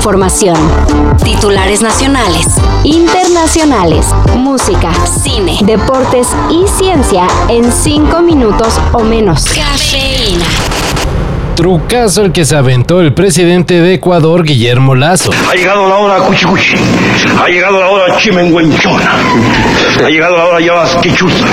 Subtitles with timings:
[0.00, 0.56] información.
[1.22, 2.46] Titulares nacionales,
[2.84, 9.44] internacionales, música, cine, deportes y ciencia en cinco minutos o menos.
[9.44, 10.46] Cafeína.
[11.54, 15.32] Trucazo el que se aventó el presidente de Ecuador, Guillermo Lazo.
[15.50, 16.76] Ha llegado la hora cuchicuchi.
[17.38, 19.12] Ha llegado la hora chimenguenchona.
[20.02, 21.44] Ha llegado la hora yabasquichuza.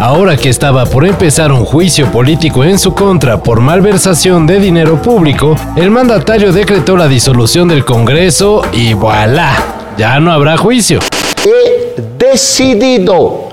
[0.00, 5.02] Ahora que estaba por empezar un juicio político en su contra por malversación de dinero
[5.02, 9.56] público, el mandatario decretó la disolución del Congreso y voilà,
[9.96, 11.00] ya no habrá juicio.
[11.44, 13.48] He decidido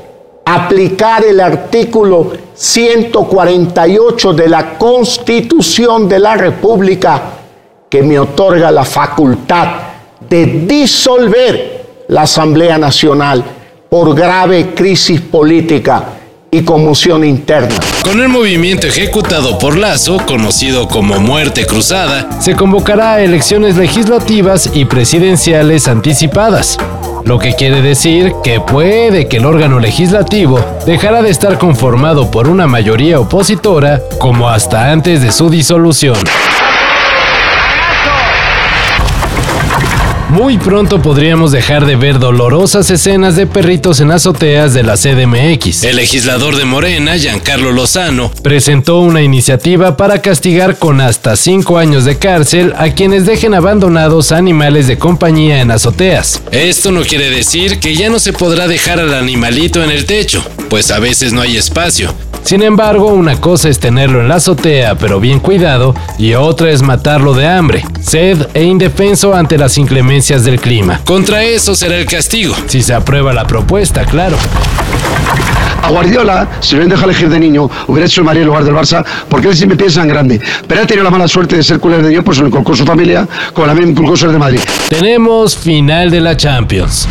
[0.45, 7.23] aplicar el artículo 148 de la Constitución de la República
[7.89, 9.67] que me otorga la facultad
[10.29, 13.43] de disolver la Asamblea Nacional
[13.89, 16.14] por grave crisis política
[16.55, 17.75] y interna.
[18.03, 24.69] Con el movimiento ejecutado por Lazo, conocido como Muerte Cruzada, se convocará a elecciones legislativas
[24.73, 26.77] y presidenciales anticipadas
[27.25, 32.47] lo que quiere decir que puede que el órgano legislativo dejará de estar conformado por
[32.47, 36.17] una mayoría opositora como hasta antes de su disolución.
[40.29, 45.83] Muy pronto podríamos dejar de ver dolorosas escenas de perritos en azoteas de la CDMX.
[45.83, 52.05] El legislador de Morena, Giancarlo Lozano, presentó una iniciativa para castigar con hasta 5 años
[52.05, 56.41] de cárcel a quienes dejen abandonados animales de compañía en azoteas.
[56.51, 60.43] Esto no quiere decir que ya no se podrá dejar al animalito en el techo,
[60.69, 62.13] pues a veces no hay espacio.
[62.45, 66.83] Sin embargo, una cosa es tenerlo en la azotea pero bien cuidado y otra es
[66.83, 71.01] matarlo de hambre, sed e indefenso ante las inclemencias del clima.
[71.05, 74.37] Contra eso será el castigo, si se aprueba la propuesta, claro.
[75.81, 78.75] A Guardiola, si lo dejado elegir de niño, hubiera hecho el Madrid en lugar del
[78.75, 80.39] Barça, porque él siempre piensa en grande.
[80.67, 82.85] Pero ha tenido la mala suerte de ser culero de niño, pues lo inculcó su
[82.85, 84.59] familia, como la misma inculcó de Madrid.
[84.87, 87.07] Tenemos final de la Champions.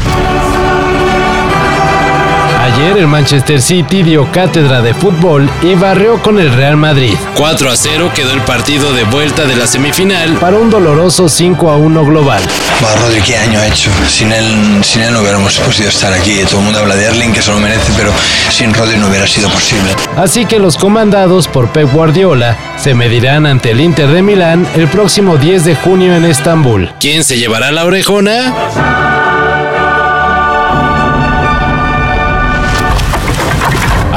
[2.75, 7.15] Ayer el Manchester City dio cátedra de fútbol y barrió con el Real Madrid.
[7.37, 11.71] 4 a 0 quedó el partido de vuelta de la semifinal para un doloroso 5
[11.71, 12.43] a 1 global.
[12.81, 13.91] Bueno, Rodri, ¿qué año ha hecho?
[14.09, 14.45] Sin él,
[14.83, 16.37] sin él no hubiéramos podido estar aquí.
[16.47, 18.11] Todo el mundo habla de Erling, que se lo merece, pero
[18.51, 19.95] sin Rodri no hubiera sido posible.
[20.17, 24.89] Así que los comandados por Pep Guardiola se medirán ante el Inter de Milán el
[24.89, 26.91] próximo 10 de junio en Estambul.
[26.99, 29.14] ¿Quién se llevará la orejona?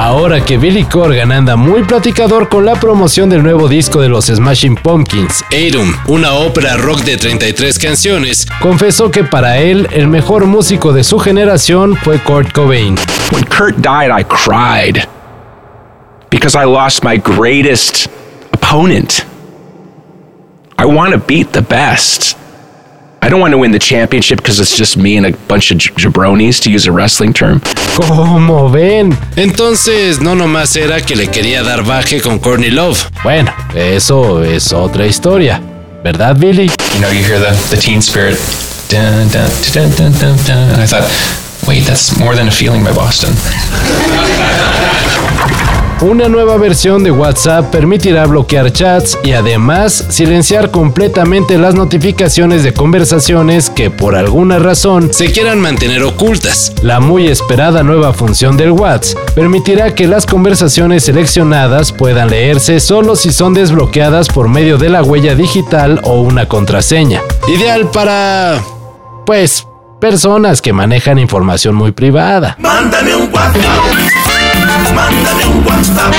[0.08, 4.28] Ahora que Billy Corgan anda muy platicador con la promoción del nuevo disco de los
[4.28, 10.46] Smashing Pumpkins, Atum, una ópera rock de 33 canciones, confesó que para él el mejor
[10.46, 12.96] músico de su generación fue Kurt Cobain.
[13.34, 15.06] When Kurt died, I cried
[16.30, 18.08] because I lost my greatest
[18.54, 19.26] opponent.
[20.78, 22.37] I want to beat the best.
[23.28, 25.80] I don't want to win the championship because it's just me and a bunch of
[25.98, 27.60] jabronis, to use a wrestling term.
[27.98, 29.18] ¿Cómo ven?
[29.36, 33.06] Entonces, no nomás era que le quería dar baje con Courtney Love.
[33.24, 35.62] Bueno, eso es otra historia.
[36.06, 36.70] ¿Verdad, Billy?
[36.94, 38.38] You know, you hear the, the teen spirit.
[38.88, 41.12] Dun, dun, dun, dun, dun, dun, and I thought,
[41.68, 43.34] wait, that's more than a feeling by Boston.
[46.02, 52.72] Una nueva versión de WhatsApp permitirá bloquear chats y además silenciar completamente las notificaciones de
[52.72, 56.72] conversaciones que por alguna razón se quieran mantener ocultas.
[56.84, 63.16] La muy esperada nueva función del WhatsApp permitirá que las conversaciones seleccionadas puedan leerse solo
[63.16, 67.22] si son desbloqueadas por medio de la huella digital o una contraseña.
[67.48, 68.62] Ideal para...
[69.26, 69.66] pues...
[70.00, 72.56] Personas que manejan información muy privada.
[72.60, 73.32] Mándame un
[74.94, 76.14] mándame un WhatsApp.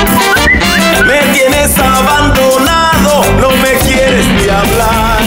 [1.07, 5.19] Me tienes abandonado, no me quieres ni hablar.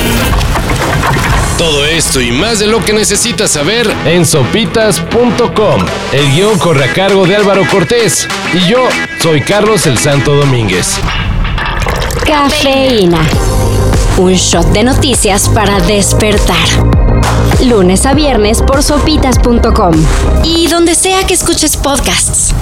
[1.58, 5.86] Todo esto y más de lo que necesitas saber en sopitas.com.
[6.12, 8.88] El guion corre a cargo de Álvaro Cortés y yo
[9.22, 11.00] soy Carlos el Santo Domínguez.
[12.26, 13.22] Cafeína.
[14.18, 16.68] Un shot de noticias para despertar.
[17.64, 19.94] Lunes a viernes por sopitas.com
[20.44, 22.54] y donde sea que escuches podcasts.